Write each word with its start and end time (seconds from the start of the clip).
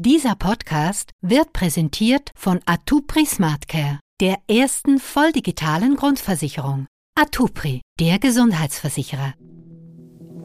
Dieser 0.00 0.36
Podcast 0.36 1.10
wird 1.22 1.52
präsentiert 1.52 2.30
von 2.36 2.60
Atupri 2.66 3.26
SmartCare, 3.26 3.98
der 4.20 4.36
ersten 4.48 5.00
volldigitalen 5.00 5.96
Grundversicherung. 5.96 6.86
Atupri, 7.16 7.80
der 7.98 8.20
Gesundheitsversicherer. 8.20 9.34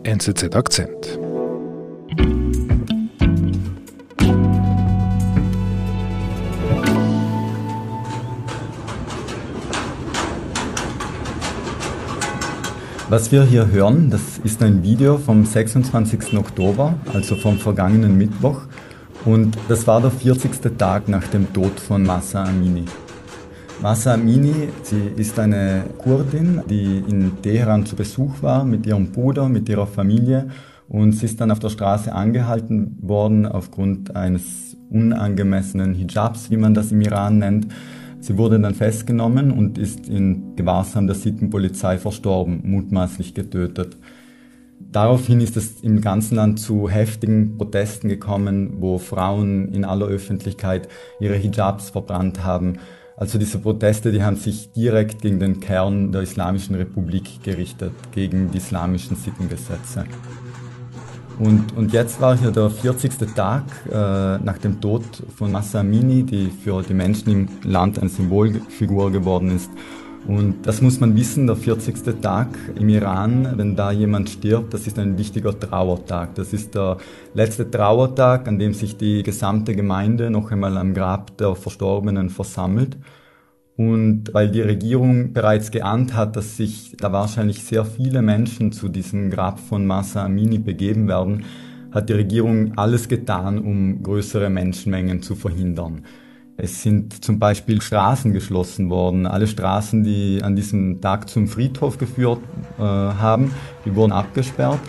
NZZ 0.05 0.55
Akzent. 0.55 1.19
Was 13.09 13.31
wir 13.31 13.43
hier 13.43 13.67
hören, 13.67 14.09
das 14.09 14.39
ist 14.43 14.63
ein 14.63 14.81
Video 14.81 15.20
vom 15.20 15.45
26. 15.45 16.35
Oktober, 16.35 16.95
also 17.13 17.35
vom 17.35 17.59
vergangenen 17.59 18.17
Mittwoch. 18.17 18.63
Und 19.25 19.57
das 19.69 19.87
war 19.87 20.01
der 20.01 20.11
40. 20.11 20.77
Tag 20.77 21.07
nach 21.07 21.25
dem 21.27 21.51
Tod 21.54 21.79
von 21.79 22.04
Massa 22.04 22.43
Amini. 22.43 22.83
Massa 23.81 24.15
Amini, 24.15 24.69
sie 24.81 25.11
ist 25.15 25.39
eine 25.39 25.86
Kurdin, 25.97 26.61
die 26.69 27.01
in 27.07 27.41
Teheran 27.41 27.86
zu 27.86 27.95
Besuch 27.95 28.41
war 28.41 28.65
mit 28.65 28.86
ihrem 28.86 29.11
Bruder, 29.11 29.47
mit 29.47 29.69
ihrer 29.69 29.87
Familie. 29.87 30.50
Und 30.89 31.14
sie 31.14 31.25
ist 31.25 31.39
dann 31.39 31.51
auf 31.51 31.59
der 31.59 31.69
Straße 31.69 32.14
angehalten 32.14 32.97
worden 33.02 33.45
aufgrund 33.45 34.14
eines 34.16 34.75
unangemessenen 34.89 35.94
Hijabs, 35.95 36.52
wie 36.52 36.58
man 36.58 36.73
das 36.73 36.92
im 36.92 37.00
Iran 37.00 37.39
nennt. 37.39 37.67
Sie 38.19 38.38
wurde 38.38 38.59
dann 38.59 38.75
festgenommen 38.75 39.52
und 39.52 39.78
ist 39.78 40.08
in 40.08 40.55
Gewahrsam 40.55 41.08
der 41.08 41.16
Sittenpolizei 41.16 41.97
verstorben, 41.97 42.61
mutmaßlich 42.64 43.33
getötet. 43.33 43.97
Daraufhin 44.94 45.42
ist 45.42 45.58
es 45.58 45.81
im 45.81 46.02
ganzen 46.02 46.36
Land 46.36 46.59
zu 46.59 46.88
heftigen 46.88 47.58
Protesten 47.58 48.09
gekommen, 48.09 48.75
wo 48.78 49.00
Frauen 49.00 49.73
in 49.73 49.86
aller 49.86 50.06
Öffentlichkeit 50.06 50.88
ihre 51.20 51.36
Hijabs 51.36 51.89
verbrannt 51.89 52.44
haben. 52.44 52.78
Also 53.17 53.40
diese 53.40 53.58
Proteste, 53.58 54.12
die 54.12 54.22
haben 54.22 54.36
sich 54.36 54.72
direkt 54.72 55.23
gegen 55.23 55.40
den 55.40 55.59
Kern 55.59 56.12
der 56.12 56.22
Islamischen 56.22 56.76
Republik 56.76 57.42
gerichtet, 57.44 57.92
gegen 58.12 58.52
die 58.52 58.58
islamischen 58.58 59.16
Sittengesetze. 59.16 60.06
Und, 61.39 61.76
und 61.76 61.92
jetzt 61.92 62.22
war 62.22 62.38
hier 62.38 62.52
der 62.52 62.70
40. 62.70 63.34
Tag 63.34 63.64
äh, 63.92 63.95
nach 64.38 64.60
dem 64.60 64.80
Tod 64.80 65.04
von 65.36 65.52
Massa 65.52 65.80
Amini, 65.80 66.22
die 66.22 66.52
für 66.52 66.84
die 66.84 66.94
Menschen 66.94 67.32
im 67.32 67.48
Land 67.64 67.98
eine 67.98 68.10
Symbolfigur 68.10 69.12
geworden 69.12 69.56
ist. 69.56 69.72
Und 70.26 70.66
das 70.66 70.82
muss 70.82 71.02
man 71.02 71.16
wissen, 71.18 71.48
der 71.48 71.58
40. 71.58 72.22
Tag 72.22 72.48
im 72.76 72.88
Iran, 72.88 73.54
wenn 73.58 73.76
da 73.76 73.92
jemand 73.92 74.30
stirbt, 74.30 74.74
das 74.74 74.88
ist 74.88 74.98
ein 74.98 75.18
wichtiger 75.18 75.60
Trauertag. 75.60 76.36
Das 76.36 76.54
ist 76.54 76.76
der 76.76 76.98
letzte 77.34 77.70
Trauertag, 77.70 78.48
an 78.48 78.58
dem 78.58 78.74
sich 78.74 78.96
die 78.96 79.22
gesamte 79.24 79.76
Gemeinde 79.76 80.30
noch 80.30 80.52
einmal 80.52 80.78
am 80.78 80.94
Grab 80.94 81.38
der 81.38 81.56
Verstorbenen 81.56 82.30
versammelt. 82.30 82.98
Und 83.76 84.34
weil 84.34 84.50
die 84.50 84.62
Regierung 84.62 85.34
bereits 85.34 85.72
geahnt 85.72 86.14
hat, 86.14 86.38
dass 86.38 86.56
sich 86.56 86.96
da 86.98 87.12
wahrscheinlich 87.12 87.64
sehr 87.64 87.84
viele 87.84 88.22
Menschen 88.22 88.72
zu 88.72 88.88
diesem 88.88 89.30
Grab 89.30 89.60
von 89.60 89.86
Masa 89.86 90.24
Amini 90.24 90.60
begeben 90.60 91.08
werden, 91.10 91.44
hat 91.92 92.08
die 92.08 92.14
Regierung 92.14 92.78
alles 92.78 93.10
getan, 93.10 93.60
um 93.60 94.02
größere 94.04 94.50
Menschenmengen 94.50 95.22
zu 95.22 95.36
verhindern. 95.36 96.04
Es 96.56 96.84
sind 96.84 97.26
zum 97.26 97.40
Beispiel 97.40 97.82
Straßen 97.82 98.32
geschlossen 98.32 98.92
worden. 98.92 99.26
Alle 99.26 99.48
Straßen, 99.48 100.04
die 100.04 100.42
an 100.44 100.56
diesem 100.56 101.02
Tag 101.02 101.28
zum 101.28 101.48
Friedhof 101.48 101.98
geführt 101.98 102.40
äh, 102.78 102.82
haben, 102.82 103.52
die 103.86 103.95
wurden 103.95 104.12
abgesperrt. 104.12 104.80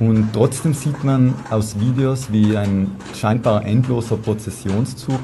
Und 0.00 0.32
trotzdem 0.34 0.74
sieht 0.74 1.02
man 1.02 1.34
aus 1.50 1.80
Videos, 1.80 2.30
wie 2.30 2.56
ein 2.56 2.90
scheinbar 3.14 3.64
endloser 3.64 4.16
Prozessionszug 4.16 5.20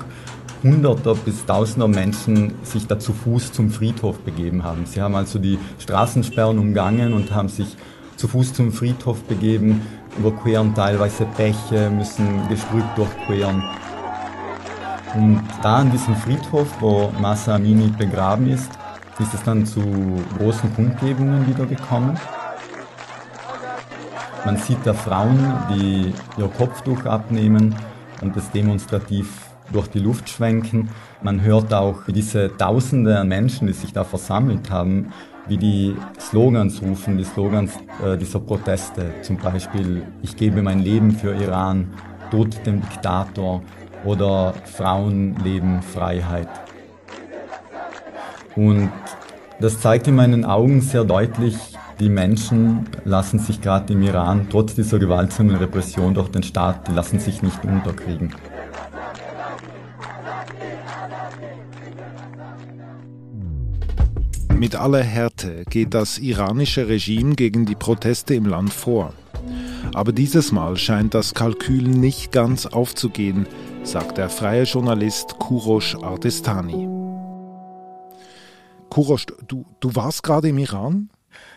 Hunderter 0.62 1.15
bis 1.15 1.45
Tausender 1.45 1.89
Menschen 1.89 2.55
sich 2.62 2.87
da 2.87 2.99
zu 2.99 3.12
Fuß 3.12 3.53
zum 3.53 3.71
Friedhof 3.71 4.19
begeben 4.21 4.62
haben. 4.62 4.87
Sie 4.87 5.01
haben 5.01 5.15
also 5.15 5.39
die 5.39 5.59
Straßensperren 5.79 6.59
umgangen 6.59 7.12
und 7.12 7.34
haben 7.34 7.49
sich 7.49 7.77
zu 8.17 8.28
Fuß 8.28 8.53
zum 8.53 8.73
Friedhof 8.73 9.23
begeben, 9.25 9.81
überqueren 10.19 10.75
teilweise 10.75 11.27
Bäche, 11.37 11.91
müssen 11.91 12.49
Gestrüpp 12.49 12.84
durchqueren. 12.94 13.62
Und 15.15 15.43
da 15.62 15.78
an 15.78 15.91
diesem 15.91 16.15
Friedhof, 16.15 16.69
wo 16.81 17.12
Masa 17.21 17.56
Amini 17.56 17.88
begraben 17.88 18.48
ist, 18.48 18.71
ist 19.19 19.34
es 19.34 19.43
dann 19.43 19.66
zu 19.66 19.82
großen 20.38 20.72
Kundgebungen 20.75 21.47
wieder 21.47 21.66
gekommen. 21.66 22.19
Man 24.44 24.56
sieht 24.56 24.78
da 24.84 24.94
Frauen, 24.94 25.53
die 25.70 26.15
ihr 26.38 26.49
Kopftuch 26.49 27.04
abnehmen 27.04 27.75
und 28.22 28.37
es 28.37 28.50
demonstrativ 28.50 29.50
durch 29.72 29.88
die 29.88 29.99
Luft 29.99 30.28
schwenken. 30.28 30.88
Man 31.22 31.43
hört 31.43 31.75
auch 31.75 32.04
diese 32.06 32.56
Tausende 32.56 33.19
an 33.19 33.28
Menschen, 33.28 33.66
die 33.66 33.72
sich 33.72 33.93
da 33.93 34.04
versammelt 34.04 34.70
haben, 34.70 35.12
wie 35.49 35.59
die 35.59 35.97
Slogans 36.19 36.81
rufen, 36.81 37.19
die 37.19 37.25
Slogans 37.25 37.72
äh, 38.04 38.16
dieser 38.16 38.41
Proteste. 38.41 39.12
Zum 39.22 39.37
Beispiel, 39.37 40.03
ich 40.22 40.37
gebe 40.37 40.62
mein 40.62 40.78
Leben 40.81 41.10
für 41.10 41.34
Iran, 41.34 41.88
Tod 42.31 42.65
dem 42.65 42.81
Diktator 42.81 43.62
oder 44.05 44.55
Frauen 44.65 45.37
leben 45.43 45.83
Freiheit. 45.83 46.49
Und 48.56 48.91
das 49.61 49.81
zeigt 49.81 50.09
in 50.09 50.16
meinen 50.16 50.44
Augen 50.44 50.81
sehr 50.81 51.05
deutlich, 51.05 51.56
die 52.00 52.09
Menschen 52.09 52.88
lassen 53.05 53.38
sich 53.38 53.61
gerade 53.61 53.93
im 53.93 54.03
Iran, 54.03 54.47
trotz 54.50 54.75
dieser 54.75 54.99
gewaltsamen 54.99 55.56
Repression 55.56 56.15
durch 56.15 56.28
den 56.28 56.43
Staat, 56.43 56.88
die 56.88 56.93
lassen 56.93 57.21
sich 57.21 57.43
nicht 57.43 57.62
unterkriegen. 57.62 58.34
Mit 64.61 64.77
aller 64.77 65.03
Härte 65.03 65.65
geht 65.69 65.94
das 65.94 66.19
iranische 66.19 66.88
Regime 66.88 67.34
gegen 67.34 67.67
die 67.67 67.75
Proteste 67.75 68.34
im 68.34 68.47
Land 68.47 68.72
vor. 68.72 69.12
Aber 69.94 70.12
dieses 70.12 70.53
Mal 70.53 70.77
scheint 70.77 71.15
das 71.15 71.34
Kalkül 71.34 71.82
nicht 71.82 72.31
ganz 72.31 72.67
aufzugehen, 72.67 73.47
sagt 73.83 74.19
der 74.19 74.29
freie 74.29 74.65
Journalist 74.65 75.39
Kurosh 75.39 75.97
Ardestani. 75.97 76.89
Kurosh, 78.91 79.27
du, 79.49 79.65
du 79.81 79.95
warst 79.95 80.23
gerade 80.23 80.49
im 80.49 80.59
Iran? 80.59 81.11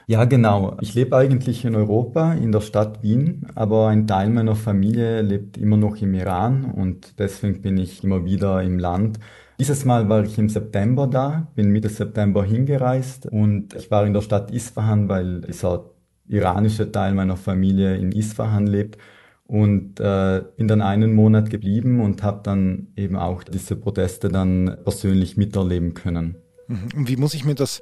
Ja, 0.08 0.26
genau. 0.26 0.78
Ich 0.82 0.94
lebe 0.94 1.16
eigentlich 1.16 1.66
in 1.66 1.76
Europa, 1.76 2.34
in 2.34 2.52
der 2.52 2.62
Stadt 2.62 3.02
Wien, 3.04 3.48
aber 3.56 3.88
ein 3.88 4.08
Teil 4.08 4.30
meiner 4.30 4.56
Familie 4.56 5.22
lebt 5.22 5.58
immer 5.58 5.78
noch 5.78 5.98
im 5.98 6.14
Iran 6.14 6.66
und 6.66 7.20
deswegen 7.20 7.62
bin 7.62 7.78
ich 7.78 8.04
immer 8.04 8.26
wieder 8.26 8.62
im 8.62 8.80
Land. 8.80 9.20
Dieses 9.60 9.86
Mal 9.86 10.10
war 10.10 10.24
ich 10.24 10.38
im 10.38 10.50
September 10.50 11.08
da, 11.08 11.48
bin 11.56 11.70
Mitte 11.70 11.90
September 11.90 12.44
hingereist 12.44 13.28
und 13.28 13.74
ich 13.76 13.92
war 13.92 14.06
in 14.06 14.14
der 14.14 14.22
Stadt 14.22 14.52
Isfahan, 14.52 15.10
weil 15.10 15.42
dieser 15.42 15.86
iranische 16.28 16.92
Teil 16.92 17.14
meiner 17.14 17.38
Familie 17.38 17.96
in 17.96 18.12
Isfahan 18.12 18.68
lebt 18.68 18.98
und 19.46 20.00
äh, 20.00 20.44
bin 20.58 20.68
dann 20.68 20.82
einen 20.82 21.14
Monat 21.14 21.50
geblieben 21.50 22.00
und 22.00 22.24
habe 22.24 22.42
dann 22.44 22.88
eben 22.96 23.16
auch 23.16 23.44
diese 23.44 23.76
Proteste 23.76 24.30
dann 24.30 24.78
persönlich 24.84 25.38
miterleben 25.38 25.94
können. 25.94 26.38
Mhm. 26.68 27.08
Wie 27.08 27.18
muss 27.18 27.34
ich 27.34 27.46
mir 27.46 27.56
das 27.56 27.82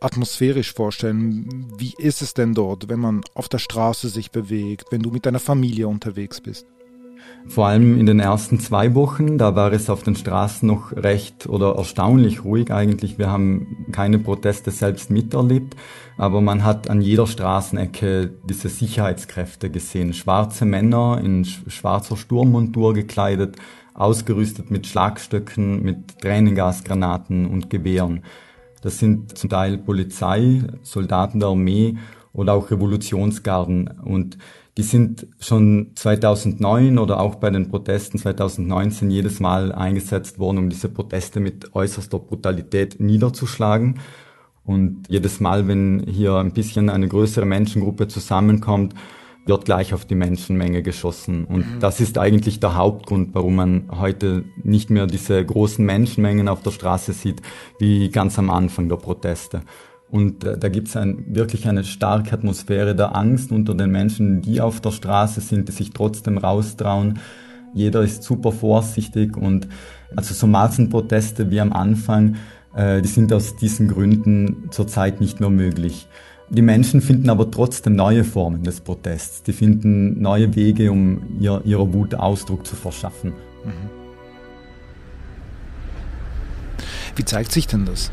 atmosphärisch 0.00 0.72
vorstellen? 0.72 1.72
Wie 1.78 1.94
ist 1.98 2.22
es 2.22 2.34
denn 2.34 2.54
dort, 2.54 2.88
wenn 2.88 3.00
man 3.00 3.22
auf 3.34 3.48
der 3.48 3.58
Straße 3.58 4.08
sich 4.08 4.30
bewegt, 4.30 4.86
wenn 4.90 5.02
du 5.02 5.10
mit 5.10 5.26
deiner 5.26 5.40
Familie 5.40 5.88
unterwegs 5.88 6.40
bist? 6.40 6.66
Vor 7.46 7.66
allem 7.66 7.98
in 7.98 8.06
den 8.06 8.20
ersten 8.20 8.58
zwei 8.58 8.94
Wochen, 8.94 9.36
da 9.36 9.54
war 9.54 9.72
es 9.72 9.90
auf 9.90 10.02
den 10.02 10.16
Straßen 10.16 10.66
noch 10.66 10.92
recht 10.96 11.46
oder 11.46 11.76
erstaunlich 11.76 12.42
ruhig 12.42 12.72
eigentlich. 12.72 13.18
Wir 13.18 13.30
haben 13.30 13.86
keine 13.92 14.18
Proteste 14.18 14.70
selbst 14.70 15.10
miterlebt, 15.10 15.76
aber 16.16 16.40
man 16.40 16.64
hat 16.64 16.88
an 16.88 17.02
jeder 17.02 17.26
Straßenecke 17.26 18.32
diese 18.48 18.70
Sicherheitskräfte 18.70 19.68
gesehen. 19.68 20.14
Schwarze 20.14 20.64
Männer 20.64 21.20
in 21.22 21.44
schwarzer 21.44 22.16
Sturmmontur 22.16 22.94
gekleidet, 22.94 23.56
ausgerüstet 23.92 24.70
mit 24.70 24.86
Schlagstöcken, 24.86 25.82
mit 25.82 26.18
Tränengasgranaten 26.20 27.46
und 27.46 27.68
Gewehren. 27.68 28.22
Das 28.80 28.98
sind 28.98 29.36
zum 29.36 29.50
Teil 29.50 29.78
Polizei, 29.78 30.62
Soldaten 30.82 31.40
der 31.40 31.50
Armee 31.50 31.96
oder 32.32 32.54
auch 32.54 32.70
Revolutionsgarden 32.70 33.88
und 34.02 34.38
die 34.76 34.82
sind 34.82 35.28
schon 35.38 35.92
2009 35.94 36.98
oder 36.98 37.20
auch 37.20 37.36
bei 37.36 37.50
den 37.50 37.68
Protesten 37.68 38.18
2019 38.18 39.10
jedes 39.10 39.38
Mal 39.38 39.72
eingesetzt 39.72 40.38
worden, 40.38 40.58
um 40.58 40.70
diese 40.70 40.88
Proteste 40.88 41.38
mit 41.38 41.74
äußerster 41.74 42.18
Brutalität 42.18 42.98
niederzuschlagen. 42.98 44.00
Und 44.64 45.04
jedes 45.08 45.40
Mal, 45.40 45.68
wenn 45.68 46.04
hier 46.08 46.36
ein 46.36 46.52
bisschen 46.52 46.88
eine 46.90 47.06
größere 47.06 47.44
Menschengruppe 47.44 48.08
zusammenkommt, 48.08 48.94
wird 49.46 49.66
gleich 49.66 49.92
auf 49.92 50.06
die 50.06 50.14
Menschenmenge 50.14 50.82
geschossen. 50.82 51.44
Und 51.44 51.74
mhm. 51.74 51.80
das 51.80 52.00
ist 52.00 52.18
eigentlich 52.18 52.60
der 52.60 52.76
Hauptgrund, 52.76 53.34
warum 53.34 53.56
man 53.56 53.90
heute 53.90 54.44
nicht 54.62 54.90
mehr 54.90 55.06
diese 55.06 55.44
großen 55.44 55.84
Menschenmengen 55.84 56.48
auf 56.48 56.62
der 56.62 56.70
Straße 56.70 57.12
sieht, 57.12 57.42
wie 57.78 58.08
ganz 58.08 58.38
am 58.38 58.50
Anfang 58.50 58.88
der 58.88 58.96
Proteste. 58.96 59.62
Und 60.14 60.44
äh, 60.44 60.56
da 60.56 60.68
gibt 60.68 60.86
es 60.86 60.96
ein, 60.96 61.24
wirklich 61.34 61.66
eine 61.66 61.82
starke 61.82 62.34
Atmosphäre 62.34 62.94
der 62.94 63.16
Angst 63.16 63.50
unter 63.50 63.74
den 63.74 63.90
Menschen, 63.90 64.42
die 64.42 64.60
auf 64.60 64.80
der 64.80 64.92
Straße 64.92 65.40
sind, 65.40 65.66
die 65.66 65.72
sich 65.72 65.90
trotzdem 65.90 66.38
raustrauen. 66.38 67.18
Jeder 67.74 68.00
ist 68.02 68.22
super 68.22 68.52
vorsichtig 68.52 69.36
und 69.36 69.66
also 70.14 70.32
so 70.32 70.46
Massenproteste 70.46 71.50
wie 71.50 71.60
am 71.60 71.72
Anfang, 71.72 72.36
äh, 72.76 73.02
die 73.02 73.08
sind 73.08 73.32
aus 73.32 73.56
diesen 73.56 73.88
Gründen 73.88 74.68
zurzeit 74.70 75.20
nicht 75.20 75.40
mehr 75.40 75.50
möglich. 75.50 76.06
Die 76.48 76.62
Menschen 76.62 77.00
finden 77.00 77.28
aber 77.28 77.50
trotzdem 77.50 77.96
neue 77.96 78.22
Formen 78.22 78.62
des 78.62 78.82
Protests. 78.82 79.42
Die 79.42 79.52
finden 79.52 80.22
neue 80.22 80.54
Wege, 80.54 80.92
um 80.92 81.40
ihr, 81.40 81.60
ihrer 81.64 81.92
Wut 81.92 82.14
Ausdruck 82.14 82.64
zu 82.64 82.76
verschaffen. 82.76 83.32
Wie 87.16 87.24
zeigt 87.24 87.50
sich 87.50 87.66
denn 87.66 87.84
das? 87.84 88.12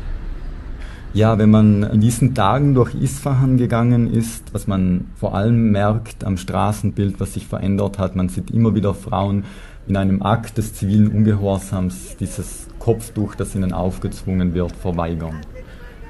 Ja, 1.14 1.36
wenn 1.38 1.50
man 1.50 1.82
in 1.82 2.00
diesen 2.00 2.34
Tagen 2.34 2.74
durch 2.74 2.94
Isfahan 2.94 3.58
gegangen 3.58 4.10
ist, 4.10 4.54
was 4.54 4.66
man 4.66 5.08
vor 5.14 5.34
allem 5.34 5.70
merkt 5.70 6.24
am 6.24 6.38
Straßenbild, 6.38 7.20
was 7.20 7.34
sich 7.34 7.46
verändert 7.46 7.98
hat, 7.98 8.16
man 8.16 8.30
sieht 8.30 8.50
immer 8.50 8.74
wieder 8.74 8.94
Frauen 8.94 9.44
in 9.86 9.96
einem 9.98 10.22
Akt 10.22 10.56
des 10.56 10.72
zivilen 10.72 11.08
Ungehorsams 11.08 12.16
dieses 12.16 12.68
Kopftuch, 12.78 13.34
das 13.34 13.54
ihnen 13.54 13.74
aufgezwungen 13.74 14.54
wird, 14.54 14.72
verweigern. 14.72 15.40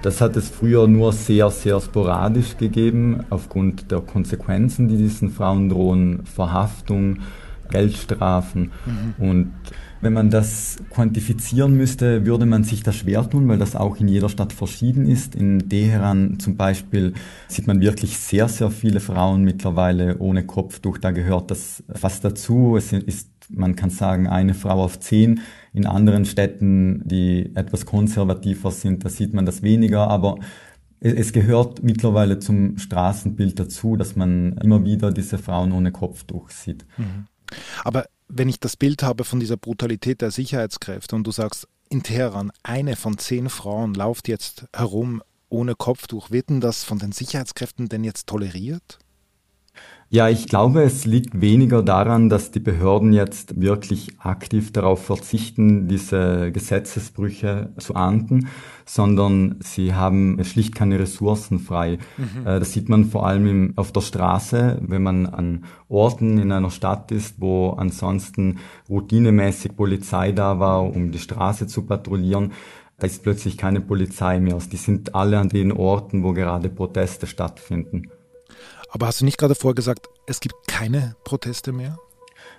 Das 0.02 0.20
hat 0.20 0.37
es 0.37 0.50
früher 0.50 0.87
nur 0.87 1.12
sehr, 1.12 1.50
sehr 1.50 1.81
sporadisch 1.81 2.56
gegeben, 2.56 3.25
aufgrund 3.31 3.90
der 3.90 4.00
Konsequenzen, 4.00 4.87
die 4.87 4.96
diesen 4.96 5.31
Frauen 5.31 5.69
drohen, 5.69 6.25
Verhaftung, 6.26 7.19
Geldstrafen 7.70 8.70
mhm. 8.87 9.14
und 9.19 9.52
wenn 10.02 10.12
man 10.12 10.31
das 10.31 10.78
quantifizieren 10.90 11.76
müsste, 11.76 12.26
würde 12.26 12.44
man 12.44 12.64
sich 12.64 12.82
das 12.82 12.96
schwer 12.96 13.28
tun, 13.31 13.46
weil 13.49 13.58
das 13.58 13.76
auch 13.76 13.96
in 13.99 14.08
jeder 14.08 14.28
Stadt 14.28 14.52
verschieden 14.52 15.06
ist. 15.06 15.37
In 15.37 15.69
Teheran 15.69 16.40
zum 16.40 16.56
Beispiel 16.56 17.14
sieht 17.46 17.69
man 17.69 17.81
wirklich 17.81 18.19
sehr, 18.19 18.49
sehr 18.49 18.70
viele 18.72 18.99
Frauen 18.99 19.44
mittlerweile 19.44 20.19
ohne 20.19 20.44
Kopftuch. 20.44 20.99
Da 20.99 21.12
gehört 21.12 21.52
das 21.52 21.84
fast 21.94 22.25
dazu. 22.25 22.76
Es 22.76 22.93
ist, 22.93 23.31
man 23.49 23.76
kann 23.76 23.90
sagen, 23.90 24.26
eine 24.26 24.54
Frau 24.54 24.82
auf 24.82 24.99
zehn. 24.99 25.40
In 25.72 25.87
anderen 25.87 26.25
Städten, 26.25 27.02
die 27.06 27.55
etwas 27.55 27.87
konservativer 27.87 28.72
sind, 28.72 29.05
da 29.05 29.08
sieht 29.08 29.32
man 29.34 29.46
das 29.46 29.62
weniger. 29.62 30.08
Aber 30.08 30.38
es 30.98 31.32
gehört 31.32 31.84
mittlerweile 31.84 32.40
zum 32.40 32.76
Straßenbild 32.76 33.58
dazu, 33.58 33.94
dass 33.96 34.16
man 34.16 34.58
immer 34.58 34.84
wieder 34.84 35.12
diese 35.12 35.38
Frauen 35.38 35.70
ohne 35.70 35.93
Kopftuch 35.93 36.50
sieht. 36.50 36.84
Mhm. 36.98 37.26
Aber 37.84 38.06
wenn 38.34 38.49
ich 38.49 38.58
das 38.58 38.76
Bild 38.76 39.02
habe 39.02 39.25
von 39.25 39.40
dieser 39.40 39.58
Brutalität 39.58 40.23
der 40.23 40.31
Sicherheitskräfte 40.31 41.14
und 41.14 41.26
du 41.26 41.32
sagst, 41.32 41.69
in 41.90 42.02
Teheran, 42.02 42.50
eine 42.62 42.96
von 42.96 43.19
zehn 43.19 43.50
Frauen 43.50 43.93
läuft 43.93 44.26
jetzt 44.26 44.64
herum 44.75 45.23
ohne 45.50 45.75
Kopftuch, 45.75 46.31
wird 46.31 46.49
denn 46.49 46.62
das 46.62 46.82
von 46.82 46.99
den 46.99 47.12
Sicherheitskräften 47.12 47.90
denn 47.90 48.05
jetzt 48.05 48.26
toleriert? 48.26 48.99
Ja, 50.14 50.28
ich 50.28 50.46
glaube, 50.46 50.82
es 50.82 51.06
liegt 51.06 51.40
weniger 51.40 51.82
daran, 51.82 52.28
dass 52.28 52.50
die 52.50 52.60
Behörden 52.60 53.14
jetzt 53.14 53.58
wirklich 53.58 54.08
aktiv 54.18 54.70
darauf 54.70 55.02
verzichten, 55.02 55.88
diese 55.88 56.52
Gesetzesbrüche 56.52 57.70
zu 57.78 57.94
ahnden, 57.94 58.48
sondern 58.84 59.56
sie 59.60 59.94
haben 59.94 60.38
schlicht 60.44 60.74
keine 60.74 60.98
Ressourcen 60.98 61.60
frei. 61.60 61.96
Mhm. 62.18 62.46
Äh, 62.46 62.58
das 62.58 62.74
sieht 62.74 62.90
man 62.90 63.06
vor 63.06 63.26
allem 63.26 63.72
auf 63.76 63.90
der 63.90 64.02
Straße, 64.02 64.82
wenn 64.82 65.02
man 65.02 65.24
an 65.24 65.64
Orten 65.88 66.36
in 66.36 66.52
einer 66.52 66.68
Stadt 66.68 67.10
ist, 67.10 67.36
wo 67.40 67.70
ansonsten 67.70 68.58
routinemäßig 68.90 69.74
Polizei 69.76 70.32
da 70.32 70.58
war, 70.58 70.84
um 70.84 71.10
die 71.10 71.20
Straße 71.20 71.66
zu 71.66 71.86
patrouillieren 71.86 72.52
da 72.98 73.06
ist 73.06 73.24
plötzlich 73.24 73.56
keine 73.56 73.80
Polizei 73.80 74.38
mehr. 74.38 74.58
Die 74.70 74.76
sind 74.76 75.16
alle 75.16 75.38
an 75.40 75.48
den 75.48 75.72
Orten, 75.72 76.22
wo 76.22 76.34
gerade 76.34 76.68
Proteste 76.68 77.26
stattfinden. 77.26 78.10
Aber 78.92 79.06
hast 79.06 79.22
du 79.22 79.24
nicht 79.24 79.38
gerade 79.38 79.54
vorher 79.54 79.74
gesagt, 79.74 80.08
es 80.26 80.38
gibt 80.40 80.54
keine 80.68 81.16
Proteste 81.24 81.72
mehr? 81.72 81.98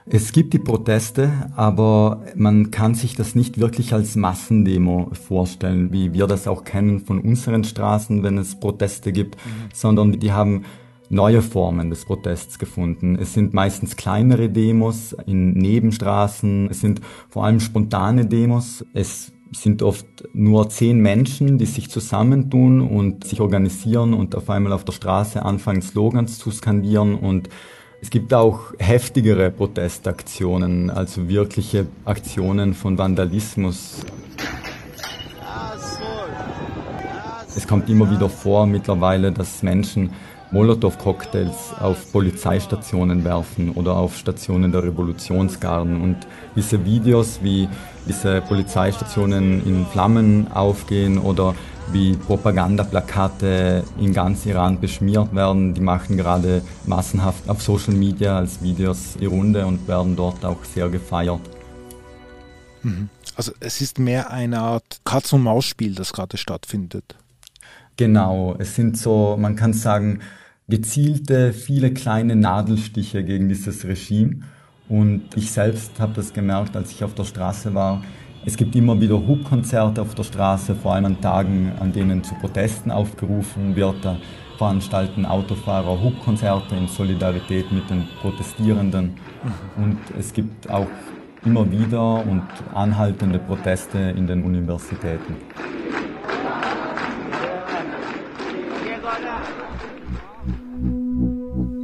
Es 0.06 0.32
gibt 0.32 0.54
die 0.54 0.60
Proteste, 0.60 1.32
aber 1.56 2.26
man 2.36 2.72
kann 2.72 2.96
sich 2.96 3.16
das 3.16 3.36
nicht 3.36 3.60
wirklich 3.60 3.94
als 3.94 4.16
Massendemo 4.16 5.12
vorstellen, 5.28 5.94
wie 5.94 6.12
wir 6.12 6.26
das 6.26 6.48
auch 6.48 6.64
kennen 6.64 7.00
von 7.00 7.20
unseren 7.20 7.64
Straßen, 7.64 8.24
wenn 8.24 8.40
es 8.40 8.60
Proteste 8.60 9.14
gibt, 9.14 9.36
mhm. 9.36 9.70
sondern 9.74 10.20
die 10.20 10.32
haben 10.32 10.66
neue 11.10 11.44
Formen 11.44 11.92
des 11.92 12.06
Protests 12.06 12.58
gefunden. 12.58 13.16
Es 13.16 13.34
sind 13.34 13.54
meistens 13.54 13.96
kleinere 13.96 14.50
Demos 14.50 15.16
in 15.28 15.54
Nebenstraßen, 15.54 16.68
es 16.72 16.82
sind 16.82 17.00
vor 17.30 17.46
allem 17.46 17.60
spontane 17.60 18.26
Demos. 18.26 18.84
Es 18.94 19.32
sind 19.54 19.82
oft 19.82 20.06
nur 20.34 20.70
zehn 20.70 21.00
Menschen, 21.00 21.58
die 21.58 21.66
sich 21.66 21.90
zusammentun 21.90 22.82
und 22.82 23.26
sich 23.26 23.42
organisieren 23.42 24.14
und 24.14 24.36
auf 24.36 24.50
einmal 24.50 24.74
auf 24.74 24.86
der 24.86 24.94
Straße 24.94 25.44
anfangen, 25.44 25.82
Slogans 25.82 26.40
zu 26.40 26.52
skandieren 26.52 27.16
und 27.16 27.50
es 28.02 28.10
gibt 28.10 28.34
auch 28.34 28.74
heftigere 28.80 29.50
Protestaktionen, 29.50 30.90
also 30.90 31.30
wirkliche 31.30 31.88
Aktionen 32.04 32.74
von 32.74 32.98
Vandalismus. 32.98 34.02
Es 37.56 37.66
kommt 37.66 37.90
immer 37.90 38.12
wieder 38.12 38.28
vor 38.28 38.66
mittlerweile, 38.66 39.32
dass 39.32 39.64
Menschen 39.64 40.10
Molotow-Cocktails 40.54 41.74
auf 41.80 42.12
Polizeistationen 42.12 43.24
werfen 43.24 43.72
oder 43.72 43.96
auf 43.98 44.16
Stationen 44.16 44.72
der 44.72 44.84
Revolutionsgarden. 44.84 46.00
Und 46.00 46.18
diese 46.56 46.86
Videos, 46.86 47.40
wie 47.42 47.68
diese 48.08 48.42
Polizeistationen 48.42 49.66
in 49.66 49.86
Flammen 49.88 50.52
aufgehen 50.52 51.18
oder 51.18 51.56
wie 51.92 52.16
Propagandaplakate 52.16 53.84
in 54.00 54.14
ganz 54.14 54.46
Iran 54.46 54.80
beschmiert 54.80 55.34
werden, 55.34 55.74
die 55.74 55.82
machen 55.82 56.18
gerade 56.18 56.62
massenhaft 56.86 57.50
auf 57.50 57.62
Social 57.62 57.94
Media 57.94 58.38
als 58.38 58.62
Videos 58.62 59.18
die 59.20 59.26
Runde 59.26 59.66
und 59.66 59.88
werden 59.88 60.16
dort 60.16 60.46
auch 60.46 60.64
sehr 60.64 60.88
gefeiert. 60.90 61.42
Mhm. 62.84 63.10
Also 63.36 63.52
es 63.60 63.82
ist 63.82 63.98
mehr 63.98 64.30
eine 64.30 64.60
Art 64.60 65.02
Katz-und-Maus-Spiel, 65.04 65.96
das 65.96 66.14
gerade 66.14 66.38
stattfindet. 66.38 67.16
Genau, 67.96 68.56
es 68.60 68.76
sind 68.76 68.98
so, 68.98 69.36
man 69.40 69.56
kann 69.56 69.74
sagen, 69.74 70.20
gezielte, 70.68 71.54
viele 71.54 71.94
kleine 71.94 72.36
Nadelstiche 72.36 73.24
gegen 73.24 73.50
dieses 73.50 73.86
Regime. 73.86 74.42
Und 74.90 75.24
ich 75.36 75.52
selbst 75.52 76.00
habe 76.00 76.14
das 76.14 76.34
gemerkt, 76.34 76.76
als 76.76 76.92
ich 76.92 77.04
auf 77.04 77.16
der 77.16 77.24
Straße 77.24 77.74
war. 77.74 78.04
Es 78.46 78.58
gibt 78.58 78.76
immer 78.76 79.00
wieder 79.00 79.16
Hubkonzerte 79.16 80.02
auf 80.02 80.16
der 80.16 80.24
Straße, 80.24 80.76
vor 80.76 80.94
allem 80.94 81.06
an 81.06 81.22
Tagen, 81.22 81.72
an 81.80 81.94
denen 81.94 82.24
zu 82.24 82.36
Protesten 82.36 82.92
aufgerufen 82.92 83.76
wird. 83.76 84.04
Da 84.04 84.18
veranstalten 84.58 85.26
Autofahrer 85.26 86.02
Hubkonzerte 86.02 86.76
in 86.76 86.88
Solidarität 86.88 87.72
mit 87.72 87.90
den 87.90 88.08
Protestierenden. 88.22 89.14
Und 89.78 89.98
es 90.20 90.34
gibt 90.34 90.70
auch 90.70 90.88
immer 91.46 91.70
wieder 91.72 92.26
und 92.26 92.44
anhaltende 92.74 93.40
Proteste 93.40 93.98
in 93.98 94.28
den 94.28 94.44
Universitäten. 94.44 95.36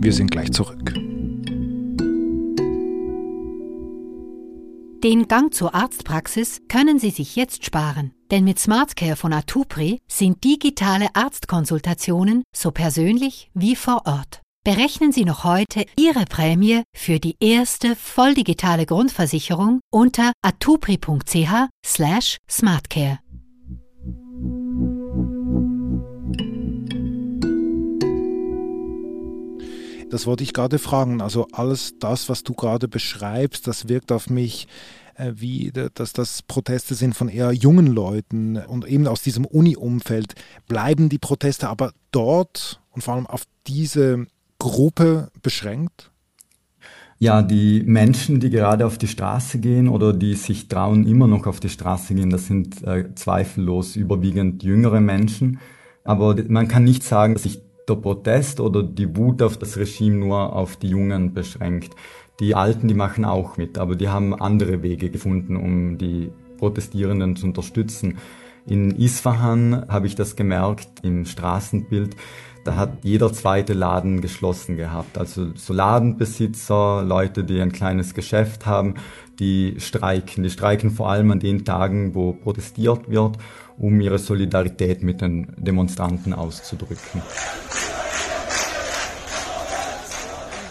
Wir 0.02 0.14
sind 0.14 0.32
gleich 0.32 0.52
zurück. 0.52 0.94
Den 5.04 5.28
Gang 5.28 5.54
zur 5.54 5.76
Arztpraxis 5.76 6.62
können 6.68 7.00
Sie 7.00 7.10
sich 7.10 7.36
jetzt 7.36 7.66
sparen, 7.66 8.14
denn 8.32 8.46
mit 8.46 8.60
SmartCare 8.60 9.16
von 9.16 9.34
Atupri 9.34 10.00
sind 10.08 10.44
digitale 10.44 11.08
Arztkonsultationen 11.14 12.44
so 12.56 12.72
persönlich 12.72 13.50
wie 13.54 13.76
vor 13.76 14.04
Ort. 14.06 14.42
Berechnen 14.66 15.12
Sie 15.12 15.26
noch 15.26 15.44
heute 15.44 15.86
Ihre 15.98 16.26
Prämie 16.26 16.84
für 16.96 17.20
die 17.20 17.36
erste 17.40 17.96
volldigitale 17.96 18.86
Grundversicherung 18.86 19.80
unter 19.92 20.32
atupri.ch/smartcare. 20.42 23.20
Das 30.10 30.26
wollte 30.26 30.44
ich 30.44 30.54
gerade 30.54 30.80
fragen. 30.80 31.22
Also 31.22 31.48
alles 31.52 31.96
das, 32.00 32.30
was 32.30 32.44
du 32.44 32.54
gerade 32.54 32.88
beschreibst, 32.88 33.68
das 33.68 33.88
wirkt 33.88 34.12
auf 34.12 34.30
mich 34.30 34.68
äh, 35.16 35.34
wie, 35.36 35.72
dass 35.94 36.14
das 36.14 36.42
Proteste 36.42 36.96
sind 36.96 37.16
von 37.16 37.30
eher 37.30 37.52
jungen 37.52 37.88
Leuten 37.88 38.58
und 38.58 38.88
eben 38.88 39.06
aus 39.08 39.22
diesem 39.22 39.46
Uni-Umfeld. 39.46 40.34
Bleiben 40.68 41.10
die 41.10 41.20
Proteste 41.20 41.70
aber 41.70 41.94
dort 42.12 42.82
und 42.92 43.04
vor 43.04 43.16
allem 43.16 43.28
auf 43.28 43.44
diese 43.68 44.26
Gruppe 44.58 45.30
beschränkt? 45.42 46.12
Ja, 47.22 47.42
die 47.42 47.84
Menschen, 47.86 48.40
die 48.40 48.50
gerade 48.50 48.86
auf 48.86 48.98
die 48.98 49.10
Straße 49.10 49.60
gehen 49.60 49.90
oder 49.90 50.14
die 50.14 50.36
sich 50.36 50.70
trauen, 50.70 51.06
immer 51.06 51.28
noch 51.28 51.48
auf 51.48 51.60
die 51.60 51.70
Straße 51.70 52.16
gehen, 52.16 52.30
das 52.30 52.48
sind 52.48 52.82
äh, 52.84 53.14
zweifellos 53.14 53.98
überwiegend 53.98 54.64
jüngere 54.64 55.02
Menschen. 55.02 55.60
Aber 56.06 56.36
man 56.48 56.70
kann 56.70 56.86
nicht 56.86 57.04
sagen, 57.04 57.34
dass 57.34 57.44
sich 57.44 57.62
der 57.90 57.96
Protest 57.96 58.60
oder 58.60 58.84
die 58.84 59.16
Wut 59.16 59.42
auf 59.42 59.58
das 59.58 59.78
Regime 59.78 60.18
nur 60.18 60.56
auf 60.56 60.78
die 60.78 60.90
Jungen 60.90 61.34
beschränkt. 61.34 61.96
Die 62.40 62.56
Alten, 62.56 62.88
die 62.88 62.94
machen 62.94 63.26
auch 63.26 63.58
mit, 63.58 63.78
aber 63.78 63.96
die 63.96 64.08
haben 64.08 64.34
andere 64.34 64.82
Wege 64.82 65.10
gefunden, 65.10 65.58
um 65.58 65.98
die 65.98 66.32
Protestierenden 66.58 67.36
zu 67.36 67.48
unterstützen. 67.48 68.18
In 68.66 68.92
Isfahan 68.92 69.86
habe 69.90 70.08
ich 70.08 70.16
das 70.16 70.36
gemerkt 70.36 70.90
im 71.02 71.26
Straßenbild. 71.26 72.16
da 72.66 72.76
hat 72.76 73.04
jeder 73.04 73.34
zweite 73.34 73.74
Laden 73.74 74.22
geschlossen 74.22 74.78
gehabt. 74.78 75.18
Also 75.18 75.48
so 75.56 75.74
Ladenbesitzer, 75.74 77.04
Leute, 77.04 77.44
die 77.44 77.60
ein 77.62 77.72
kleines 77.72 78.14
Geschäft 78.14 78.66
haben, 78.66 78.96
die 79.40 79.76
streiken. 79.80 80.44
Die 80.44 80.50
streiken 80.50 80.92
vor 80.92 81.10
allem 81.10 81.32
an 81.32 81.40
den 81.40 81.66
Tagen, 81.66 82.14
wo 82.14 82.34
protestiert 82.34 83.10
wird, 83.10 83.38
um 83.80 84.00
ihre 84.02 84.20
Solidarität 84.20 85.02
mit 85.02 85.22
den 85.22 85.48
Demonstranten 85.58 86.34
auszudrücken. 86.34 87.22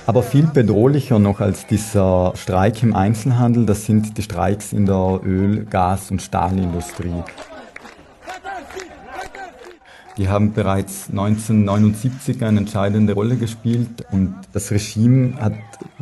Aber 0.07 0.23
viel 0.23 0.47
bedrohlicher 0.47 1.19
noch 1.19 1.41
als 1.41 1.67
dieser 1.67 2.33
Streik 2.35 2.83
im 2.83 2.95
Einzelhandel, 2.95 3.67
das 3.67 3.85
sind 3.85 4.17
die 4.17 4.23
Streiks 4.23 4.73
in 4.73 4.87
der 4.87 5.21
Öl-, 5.23 5.67
Gas- 5.67 6.11
und 6.11 6.23
Stahlindustrie. 6.23 7.25
Die 10.17 10.29
haben 10.29 10.53
bereits 10.53 11.11
1979 11.11 12.43
eine 12.43 12.61
entscheidende 12.61 13.13
Rolle 13.13 13.37
gespielt 13.37 14.05
und 14.11 14.35
das 14.53 14.71
Regime 14.71 15.37
hat 15.37 15.53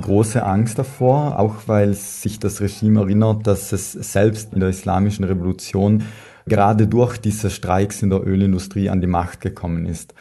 große 0.00 0.42
Angst 0.42 0.78
davor, 0.78 1.38
auch 1.38 1.56
weil 1.66 1.92
sich 1.92 2.38
das 2.38 2.60
Regime 2.60 3.00
erinnert, 3.00 3.46
dass 3.46 3.72
es 3.72 3.92
selbst 3.92 4.54
in 4.54 4.60
der 4.60 4.70
islamischen 4.70 5.24
Revolution 5.24 6.04
gerade 6.46 6.86
durch 6.86 7.18
diese 7.18 7.50
Streiks 7.50 8.02
in 8.02 8.10
der 8.10 8.26
Ölindustrie 8.26 8.88
an 8.88 9.00
die 9.00 9.06
Macht 9.06 9.40
gekommen 9.40 9.86
ist. 9.86 10.14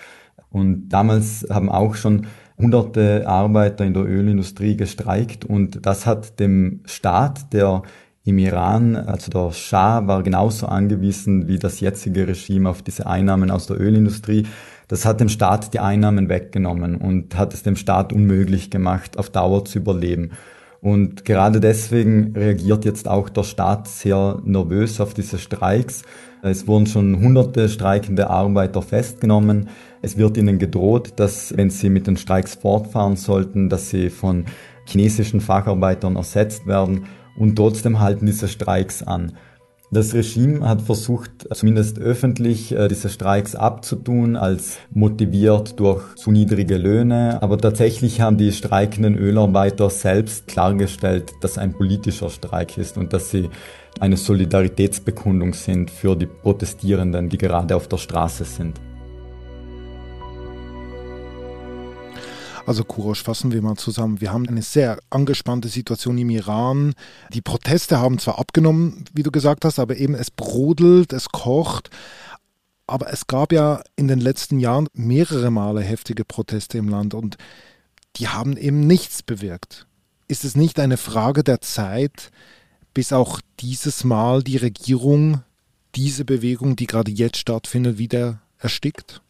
Und 0.50 0.90
damals 0.90 1.46
haben 1.50 1.70
auch 1.70 1.96
schon 1.96 2.28
hunderte 2.58 3.28
Arbeiter 3.28 3.86
in 3.86 3.94
der 3.94 4.06
Ölindustrie 4.06 4.78
gestreikt 4.78 5.46
und 5.46 5.86
das 5.86 6.06
hat 6.06 6.40
dem 6.40 6.82
Staat, 6.86 7.52
der 7.54 7.84
im 8.24 8.40
Iran, 8.40 8.96
also 8.96 9.30
der 9.30 9.52
Schah 9.52 10.08
war 10.08 10.24
genauso 10.24 10.66
angewiesen 10.66 11.48
wie 11.48 11.60
das 11.60 11.80
jetzige 11.80 12.28
Regime 12.28 12.70
auf 12.70 12.82
diese 12.82 13.06
Einnahmen 13.06 13.52
aus 13.52 13.68
der 13.68 13.80
Ölindustrie. 13.80 14.48
Das 14.88 15.06
hat 15.06 15.20
dem 15.20 15.30
Staat 15.30 15.74
die 15.76 15.80
Einnahmen 15.80 16.28
weggenommen 16.28 16.96
und 16.96 17.38
hat 17.38 17.54
es 17.54 17.62
dem 17.62 17.76
Staat 17.76 18.14
unmöglich 18.14 18.72
gemacht, 18.72 19.20
auf 19.20 19.30
Dauer 19.30 19.66
zu 19.66 19.78
überleben. 19.78 20.32
Und 20.86 21.26
gerade 21.26 21.60
deswegen 21.60 22.34
reagiert 22.38 22.86
jetzt 22.86 23.08
auch 23.08 23.28
der 23.30 23.42
Staat 23.42 23.88
sehr 23.88 24.40
nervös 24.46 25.02
auf 25.02 25.16
diese 25.16 25.40
Streiks. 25.40 26.04
Es 26.44 26.68
wurden 26.68 26.86
schon 26.86 27.20
hunderte 27.20 27.70
streikende 27.70 28.30
Arbeiter 28.30 28.84
festgenommen. 28.84 29.70
Es 30.04 30.16
wird 30.16 30.38
ihnen 30.38 30.60
gedroht, 30.60 31.14
dass 31.16 31.58
wenn 31.58 31.72
sie 31.72 31.90
mit 31.90 32.06
den 32.06 32.18
Streiks 32.18 32.54
fortfahren 32.54 33.16
sollten, 33.16 33.68
dass 33.68 33.90
sie 33.90 34.12
von 34.12 34.46
chinesischen 34.86 35.42
Facharbeitern 35.42 36.18
ersetzt 36.18 36.68
werden 36.68 37.06
und 37.36 37.56
trotzdem 37.56 38.00
halten 38.00 38.28
diese 38.28 38.48
Streiks 38.48 39.02
an. 39.02 39.32
Das 39.92 40.14
Regime 40.14 40.68
hat 40.68 40.82
versucht, 40.82 41.48
zumindest 41.54 42.00
öffentlich, 42.00 42.72
äh, 42.72 42.88
diese 42.88 43.10
Streiks 43.10 43.56
abzutun, 43.56 44.36
als 44.36 44.80
motiviert 44.92 45.80
durch 45.80 46.16
zu 46.16 46.32
niedrige 46.32 46.78
Löhne. 46.78 47.42
Aber 47.42 47.58
tatsächlich 47.58 48.20
haben 48.20 48.38
die 48.38 48.52
streikenden 48.52 49.16
Ölarbeiter 49.16 49.90
selbst 49.90 50.48
klargestellt, 50.48 51.32
dass 51.42 51.58
ein 51.58 51.74
politischer 51.74 52.30
Streik 52.30 52.78
ist 52.78 52.98
und 52.98 53.14
dass 53.14 53.30
sie 53.30 53.50
eine 54.00 54.18
Solidaritätsbekundung 54.18 55.54
sind 55.54 55.92
für 55.92 56.16
die 56.16 56.26
Protestierenden, 56.26 57.30
die 57.30 57.38
gerade 57.38 57.76
auf 57.76 57.88
der 57.88 57.98
Straße 57.98 58.44
sind. 58.44 58.80
Also 62.66 62.84
Kurosch, 62.84 63.22
fassen 63.22 63.52
wir 63.52 63.62
mal 63.62 63.76
zusammen. 63.76 64.22
Wir 64.22 64.34
haben 64.34 64.48
eine 64.48 64.64
sehr 64.64 65.00
angespannte 65.12 65.68
Situation 65.68 66.18
im 66.18 66.32
Iran. 66.32 66.96
Die 67.32 67.42
Proteste 67.42 68.00
haben 68.00 68.18
zwar 68.18 68.40
abgenommen, 68.40 69.06
wie 69.14 69.22
du 69.22 69.30
gesagt 69.30 69.66
hast, 69.66 69.78
aber 69.78 69.98
eben 69.98 70.16
es 70.16 70.32
brodelt, 70.32 71.14
es 71.14 71.30
kocht. 71.30 71.92
Aber 72.88 73.12
es 73.12 73.28
gab 73.28 73.52
ja 73.52 73.82
in 73.96 74.08
den 74.08 74.20
letzten 74.20 74.60
Jahren 74.60 74.88
mehrere 74.94 75.52
Male 75.52 75.82
heftige 75.82 76.26
Proteste 76.26 76.78
im 76.80 76.90
Land 76.90 77.14
und 77.14 77.38
die 78.16 78.30
haben 78.30 78.58
eben 78.58 78.88
nichts 78.88 79.22
bewirkt. 79.22 79.86
Ist 80.28 80.44
es 80.44 80.56
nicht 80.56 80.80
eine 80.80 80.98
Frage 80.98 81.44
der 81.44 81.62
Zeit, 81.62 82.32
bis 82.96 83.14
auch 83.14 83.42
dieses 83.60 84.04
Mal 84.04 84.42
die 84.42 84.58
Regierung 84.58 85.44
diese 85.96 86.26
Bewegung, 86.26 86.76
die 86.76 86.88
gerade 86.88 87.12
jetzt 87.12 87.38
stattfindet, 87.38 87.98
wieder 88.00 88.42
erstickt? 88.58 89.22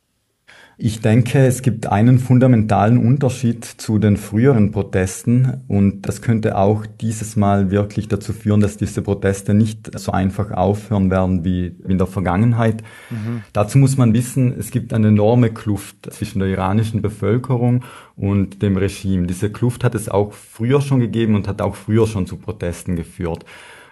Ich 0.78 1.00
denke, 1.00 1.40
es 1.46 1.62
gibt 1.62 1.88
einen 1.88 2.20
fundamentalen 2.20 2.98
Unterschied 2.98 3.64
zu 3.64 3.98
den 3.98 4.18
früheren 4.18 4.72
Protesten 4.72 5.62
und 5.70 6.02
das 6.02 6.22
könnte 6.22 6.58
auch 6.58 6.86
dieses 6.86 7.38
Mal 7.38 7.72
wirklich 7.72 8.10
dazu 8.10 8.34
führen, 8.34 8.60
dass 8.60 8.76
diese 8.76 9.02
Proteste 9.02 9.54
nicht 9.54 9.98
so 9.98 10.12
einfach 10.12 10.52
aufhören 10.52 11.10
werden 11.10 11.46
wie 11.46 11.74
in 11.88 11.98
der 11.98 12.08
Vergangenheit. 12.08 12.84
Mhm. 13.10 13.44
Dazu 13.54 13.78
muss 13.78 13.96
man 13.96 14.14
wissen, 14.14 14.54
es 14.60 14.70
gibt 14.70 14.94
eine 14.94 15.08
enorme 15.08 15.50
Kluft 15.50 16.14
zwischen 16.14 16.40
der 16.40 16.50
iranischen 16.50 17.02
Bevölkerung 17.02 17.86
und 18.18 18.62
dem 18.62 18.76
Regime. 18.76 19.28
Diese 19.28 19.50
Kluft 19.50 19.86
hat 19.86 19.96
es 19.96 20.10
auch 20.10 20.34
früher 20.34 20.82
schon 20.82 21.00
gegeben 21.00 21.36
und 21.36 21.48
hat 21.48 21.62
auch 21.62 21.76
früher 21.76 22.06
schon 22.06 22.28
zu 22.28 22.36
Protesten 22.36 22.98
geführt. 22.98 23.46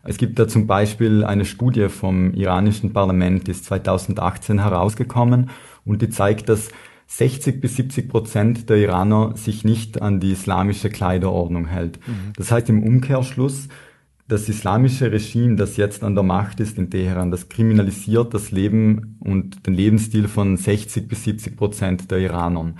Es 0.05 0.17
gibt 0.17 0.37
da 0.37 0.49
zum 0.49 0.67
Beispiel 0.67 1.23
eine 1.23 1.45
Studie 1.45 1.87
vom 1.87 2.33
iranischen 2.33 2.91
Parlament, 2.91 3.47
die 3.47 3.51
ist 3.51 3.63
2018 3.63 4.59
herausgekommen 4.59 5.49
und 5.85 6.01
die 6.01 6.09
zeigt, 6.09 6.49
dass 6.49 6.69
60 7.07 7.61
bis 7.61 7.75
70 7.75 8.09
Prozent 8.09 8.69
der 8.69 8.77
Iraner 8.77 9.35
sich 9.35 9.63
nicht 9.63 10.01
an 10.01 10.19
die 10.19 10.31
islamische 10.31 10.89
Kleiderordnung 10.89 11.67
hält. 11.67 11.99
Mhm. 12.07 12.33
Das 12.35 12.51
heißt 12.51 12.69
im 12.69 12.81
Umkehrschluss, 12.81 13.67
das 14.27 14.49
islamische 14.49 15.11
Regime, 15.11 15.55
das 15.55 15.77
jetzt 15.77 16.03
an 16.03 16.15
der 16.15 16.23
Macht 16.23 16.59
ist 16.59 16.77
in 16.77 16.89
Teheran, 16.89 17.29
das 17.29 17.49
kriminalisiert 17.49 18.33
das 18.33 18.51
Leben 18.51 19.17
und 19.19 19.67
den 19.67 19.73
Lebensstil 19.73 20.27
von 20.27 20.57
60 20.57 21.07
bis 21.07 21.25
70 21.25 21.57
Prozent 21.57 22.09
der 22.09 22.19
Iranern. 22.19 22.79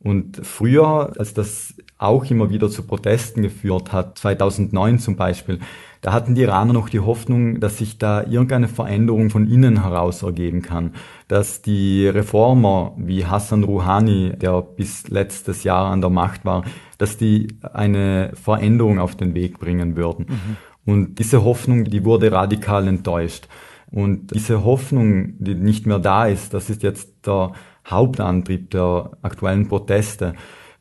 Und 0.00 0.40
früher, 0.44 1.12
als 1.18 1.34
das 1.34 1.74
auch 1.98 2.24
immer 2.30 2.50
wieder 2.50 2.70
zu 2.70 2.84
Protesten 2.84 3.42
geführt 3.42 3.92
hat, 3.92 4.18
2009 4.18 4.98
zum 4.98 5.16
Beispiel, 5.16 5.58
da 6.00 6.12
hatten 6.12 6.34
die 6.34 6.42
Iraner 6.42 6.72
noch 6.72 6.88
die 6.88 7.00
Hoffnung, 7.00 7.60
dass 7.60 7.78
sich 7.78 7.98
da 7.98 8.22
irgendeine 8.22 8.68
Veränderung 8.68 9.30
von 9.30 9.48
innen 9.48 9.82
heraus 9.82 10.22
ergeben 10.22 10.62
kann, 10.62 10.92
dass 11.26 11.62
die 11.62 12.06
Reformer 12.06 12.92
wie 12.96 13.26
Hassan 13.26 13.64
Rouhani, 13.64 14.32
der 14.36 14.62
bis 14.62 15.08
letztes 15.08 15.64
Jahr 15.64 15.90
an 15.90 16.00
der 16.00 16.10
Macht 16.10 16.44
war, 16.44 16.64
dass 16.98 17.16
die 17.16 17.58
eine 17.72 18.30
Veränderung 18.34 18.98
auf 18.98 19.16
den 19.16 19.34
Weg 19.34 19.58
bringen 19.58 19.96
würden. 19.96 20.26
Mhm. 20.28 20.56
Und 20.84 21.18
diese 21.18 21.44
Hoffnung, 21.44 21.84
die 21.84 22.04
wurde 22.04 22.32
radikal 22.32 22.86
enttäuscht. 22.86 23.48
Und 23.90 24.34
diese 24.34 24.64
Hoffnung, 24.64 25.34
die 25.38 25.54
nicht 25.54 25.86
mehr 25.86 25.98
da 25.98 26.26
ist, 26.26 26.54
das 26.54 26.70
ist 26.70 26.82
jetzt 26.82 27.26
der 27.26 27.52
Hauptantrieb 27.86 28.70
der 28.70 29.10
aktuellen 29.22 29.68
Proteste. 29.68 30.34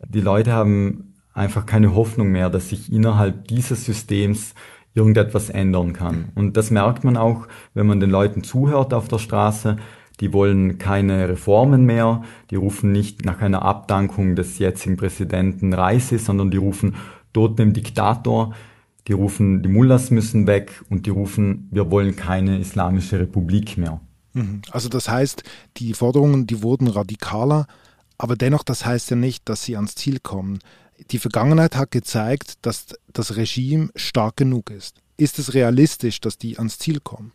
Die 0.06 0.22
Leute 0.22 0.52
haben 0.52 1.16
einfach 1.34 1.66
keine 1.66 1.96
Hoffnung 1.96 2.30
mehr, 2.32 2.50
dass 2.50 2.70
sich 2.70 2.92
innerhalb 2.92 3.48
dieses 3.48 3.86
Systems 3.86 4.54
irgendetwas 4.98 5.50
ändern 5.50 5.94
kann. 5.94 6.30
Und 6.36 6.58
das 6.58 6.72
merkt 6.72 7.04
man 7.04 7.16
auch, 7.16 7.48
wenn 7.74 7.88
man 7.88 8.00
den 8.00 8.10
Leuten 8.10 8.44
zuhört 8.44 8.94
auf 8.94 9.08
der 9.08 9.20
Straße. 9.20 9.78
Die 10.20 10.34
wollen 10.34 10.80
keine 10.80 11.30
Reformen 11.30 11.86
mehr, 11.86 12.24
die 12.50 12.56
rufen 12.56 12.92
nicht 12.92 13.24
nach 13.24 13.40
einer 13.40 13.62
Abdankung 13.62 14.36
des 14.36 14.58
jetzigen 14.58 14.98
Präsidenten 14.98 15.74
Reisi, 15.74 16.18
sondern 16.18 16.50
die 16.50 16.58
rufen 16.58 16.96
Tod 17.34 17.60
dem 17.60 17.74
Diktator, 17.74 18.56
die 19.08 19.14
rufen, 19.14 19.62
die 19.62 19.70
Mullahs 19.70 20.10
müssen 20.10 20.48
weg 20.48 20.84
und 20.90 21.06
die 21.06 21.12
rufen, 21.12 21.68
wir 21.72 21.92
wollen 21.92 22.16
keine 22.16 22.58
islamische 22.58 23.20
Republik 23.20 23.78
mehr. 23.78 24.02
Mhm. 24.34 24.64
Also 24.72 24.90
das 24.90 25.08
heißt, 25.08 25.44
die 25.78 25.94
Forderungen, 25.94 26.48
die 26.48 26.64
wurden 26.64 26.88
radikaler, 26.88 27.68
aber 28.18 28.36
dennoch, 28.36 28.64
das 28.64 28.88
heißt 28.88 29.12
ja 29.12 29.16
nicht, 29.16 29.48
dass 29.48 29.64
sie 29.64 29.76
ans 29.76 29.94
Ziel 29.94 30.20
kommen 30.20 30.58
die 31.12 31.20
Vergangenheit 31.20 31.76
hat 31.76 31.92
gezeigt, 31.92 32.66
dass 32.66 32.88
das 33.14 33.36
Regime 33.36 33.90
stark 33.96 34.38
genug 34.38 34.70
ist. 34.70 35.02
Ist 35.18 35.40
es 35.40 35.54
realistisch, 35.54 36.22
dass 36.22 36.38
die 36.38 36.58
ans 36.58 36.78
Ziel 36.78 37.00
kommen? 37.00 37.32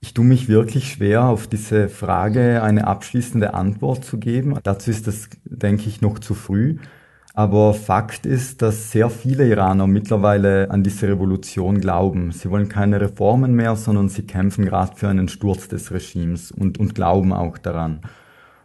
Ich 0.00 0.14
tue 0.14 0.24
mich 0.24 0.48
wirklich 0.48 0.92
schwer, 0.92 1.24
auf 1.24 1.46
diese 1.46 1.88
Frage 1.88 2.62
eine 2.62 2.86
abschließende 2.86 3.54
Antwort 3.54 4.04
zu 4.04 4.18
geben. 4.18 4.58
Dazu 4.62 4.90
ist 4.90 5.08
es, 5.08 5.30
denke 5.44 5.88
ich, 5.88 6.00
noch 6.00 6.18
zu 6.18 6.34
früh. 6.34 6.76
Aber 7.32 7.74
Fakt 7.74 8.24
ist, 8.24 8.62
dass 8.62 8.90
sehr 8.92 9.10
viele 9.10 9.46
Iraner 9.46 9.86
mittlerweile 9.86 10.70
an 10.70 10.82
diese 10.82 11.08
Revolution 11.08 11.80
glauben. 11.80 12.32
Sie 12.32 12.50
wollen 12.50 12.68
keine 12.68 13.00
Reformen 13.00 13.54
mehr, 13.54 13.76
sondern 13.76 14.08
sie 14.08 14.22
kämpfen 14.22 14.64
gerade 14.64 14.96
für 14.96 15.08
einen 15.08 15.28
Sturz 15.28 15.68
des 15.68 15.90
Regimes 15.90 16.50
und, 16.50 16.78
und 16.78 16.94
glauben 16.94 17.32
auch 17.32 17.58
daran. 17.58 18.00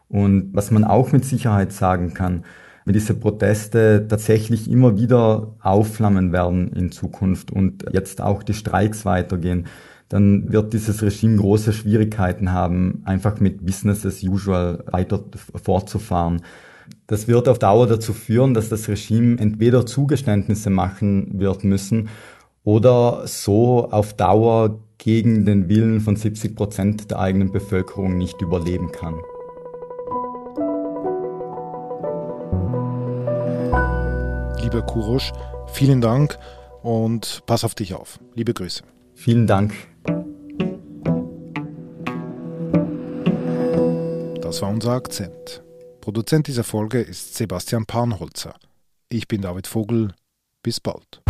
Und 0.07 0.53
was 0.53 0.71
man 0.71 0.83
auch 0.83 1.11
mit 1.11 1.25
Sicherheit 1.25 1.73
sagen 1.73 2.13
kann, 2.13 2.45
wenn 2.85 2.93
diese 2.93 3.13
Proteste 3.13 4.05
tatsächlich 4.09 4.69
immer 4.69 4.97
wieder 4.97 5.55
aufflammen 5.61 6.31
werden 6.31 6.73
in 6.73 6.91
Zukunft 6.91 7.51
und 7.51 7.85
jetzt 7.91 8.21
auch 8.21 8.43
die 8.43 8.53
Streiks 8.53 9.05
weitergehen, 9.05 9.67
dann 10.09 10.51
wird 10.51 10.73
dieses 10.73 11.01
Regime 11.01 11.37
große 11.37 11.71
Schwierigkeiten 11.71 12.51
haben, 12.51 13.01
einfach 13.05 13.39
mit 13.39 13.65
Business 13.65 14.05
as 14.05 14.21
usual 14.23 14.83
weiter 14.91 15.23
fortzufahren. 15.63 16.41
Das 17.07 17.27
wird 17.27 17.47
auf 17.47 17.59
Dauer 17.59 17.87
dazu 17.87 18.11
führen, 18.13 18.53
dass 18.53 18.67
das 18.67 18.89
Regime 18.89 19.39
entweder 19.39 19.85
Zugeständnisse 19.85 20.69
machen 20.69 21.39
wird 21.39 21.63
müssen 21.63 22.09
oder 22.63 23.25
so 23.25 23.89
auf 23.89 24.13
Dauer 24.13 24.79
gegen 24.97 25.45
den 25.45 25.69
Willen 25.69 26.01
von 26.01 26.15
70 26.15 26.55
Prozent 26.55 27.09
der 27.09 27.19
eigenen 27.19 27.51
Bevölkerung 27.51 28.17
nicht 28.17 28.41
überleben 28.41 28.91
kann. 28.91 29.15
Lieber 34.71 34.85
Kurosch, 34.85 35.33
vielen 35.67 35.99
Dank 35.99 36.39
und 36.81 37.43
pass 37.45 37.65
auf 37.65 37.75
dich 37.75 37.93
auf. 37.93 38.19
Liebe 38.35 38.53
Grüße. 38.53 38.83
Vielen 39.15 39.45
Dank. 39.45 39.73
Das 44.41 44.61
war 44.61 44.69
unser 44.69 44.91
Akzent. 44.91 45.61
Produzent 45.99 46.47
dieser 46.47 46.63
Folge 46.63 47.01
ist 47.01 47.35
Sebastian 47.35 47.85
Panholzer. 47.85 48.55
Ich 49.09 49.27
bin 49.27 49.41
David 49.41 49.67
Vogel. 49.67 50.13
Bis 50.63 50.79
bald. 50.79 51.21